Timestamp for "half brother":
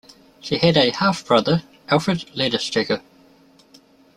0.95-1.61